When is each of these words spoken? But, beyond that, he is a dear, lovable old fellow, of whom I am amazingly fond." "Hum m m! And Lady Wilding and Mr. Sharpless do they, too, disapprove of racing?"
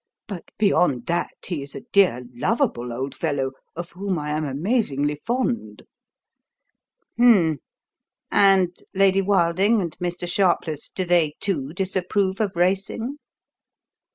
But, 0.27 0.45
beyond 0.57 1.05
that, 1.05 1.29
he 1.45 1.61
is 1.61 1.75
a 1.75 1.81
dear, 1.91 2.23
lovable 2.33 2.91
old 2.91 3.13
fellow, 3.13 3.51
of 3.75 3.91
whom 3.91 4.17
I 4.17 4.31
am 4.31 4.43
amazingly 4.45 5.13
fond." 5.13 5.83
"Hum 7.17 7.35
m 7.35 7.45
m! 7.45 7.59
And 8.31 8.77
Lady 8.95 9.21
Wilding 9.21 9.79
and 9.79 9.95
Mr. 9.99 10.27
Sharpless 10.27 10.89
do 10.89 11.05
they, 11.05 11.35
too, 11.39 11.71
disapprove 11.73 12.41
of 12.41 12.55
racing?" 12.55 13.17